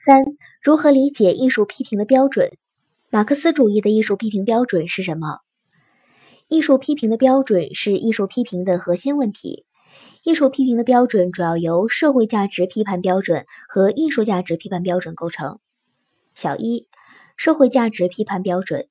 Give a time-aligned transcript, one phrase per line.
[0.00, 0.22] 三、
[0.62, 2.52] 如何理解艺术批评的标准？
[3.10, 5.40] 马克思主义的艺术批评标准是什么？
[6.46, 9.66] 艺术批评的标准是艺术批评的核心问题。
[10.22, 15.58] 艺术批评的标准主要由社会价值批判标准和艺术价值批判标准构成。
[16.32, 16.86] 小一、
[17.36, 18.86] 社会价值批判标准：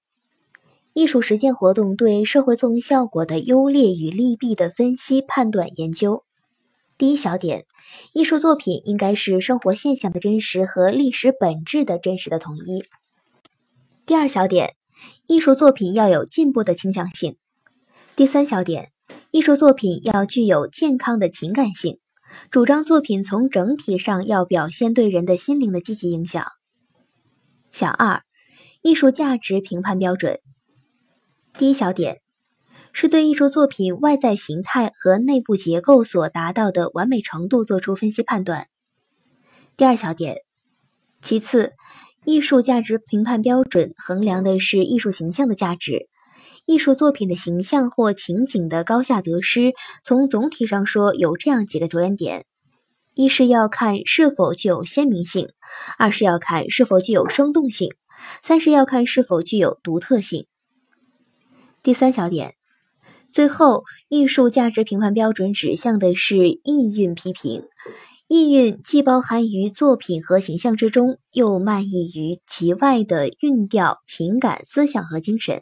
[0.92, 6.26] 艺术实践活动对社会作用效果的优劣与利弊的分析、判断、研究。
[6.98, 7.66] 第一小点，
[8.14, 12.84] 艺术作品应该是生活现象的真实和历史本质的真实的统一。
[14.08, 14.76] 第二小点，
[15.28, 17.38] 艺术作品要有进步的倾向性。
[18.16, 18.92] 第三小点，
[19.30, 22.00] 艺术作品要具有健康的情感性，
[22.50, 26.44] 主张作品从整体上要表现对人的心灵的积极影响。
[27.72, 28.24] 小二，
[28.82, 30.40] 艺术价值评判标准。
[31.60, 32.22] 第一小点。
[33.00, 38.70] 是对艺术作品外在形态和内部结构所达到的完美程度作出分析判断。
[39.78, 40.38] 第二小点，
[41.22, 41.74] 其次，
[42.26, 46.10] 艺术价值评判标准衡量的是艺术形象的价值，
[46.66, 52.46] 艺术作品的形象或情景的高下得失，从总体上说有这样几个着眼点：
[53.14, 55.50] 一是要看是否具有鲜明性，
[56.00, 57.92] 二是要看是否具有生动性，
[58.42, 60.48] 三是要看是否具有独特性。
[61.84, 62.56] 第三小点。
[63.38, 67.66] 最后，艺术价值评判标准指向的是意蕴批评。
[68.28, 75.62] 意蕴既包含于作品和形象之中，又漫溢于其外的韵调、情感、思想和精神。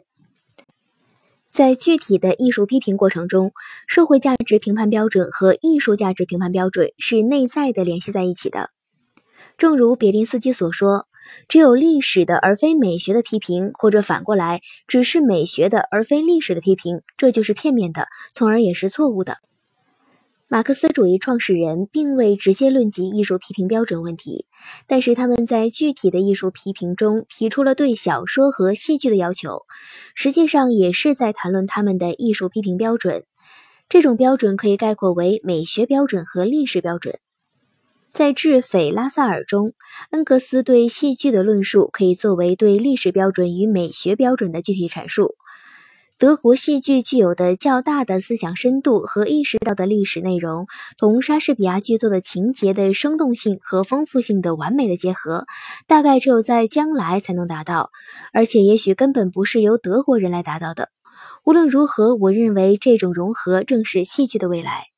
[1.50, 3.52] 在具体的艺术批评过程中，
[3.86, 8.70] 社会价值评判标准和艺术价值评判标准是内在的联系在一起的。
[9.58, 11.06] 正如别林斯基所说。
[11.48, 19.38] 只有历史的而非美学的批评，或者反过来，只是美学的而非历史的批评，这就是片面的，从而也是错误的。
[20.48, 24.46] 马克思主义创始人并未直接论及艺术批评标准问题，
[24.86, 29.62] 但是他们在具体的艺术批评中提出了对小说和戏剧的要求，
[30.14, 33.24] 实际上也是在谈论他们的艺术批评标准。
[33.88, 37.18] 这种标准可以概括为美学标准和历史标准。
[38.16, 39.74] 在《致斐拉萨尔》中，
[40.10, 45.34] 恩格斯对戏剧的论述可以作为对历史标准与美学标准的具体阐述。
[46.18, 50.66] 德国戏剧具有的较大的思想深度和意识到的历史内容，
[50.96, 55.44] 同莎士比亚剧作的情节的生动性和丰富性的完美的结合，
[55.86, 57.90] 大概只有在将来才能达到，
[58.32, 60.88] 而且也许根本不是由德国人来达到的。
[61.44, 64.95] 无论如何，我认为这种融合正是戏剧的未来。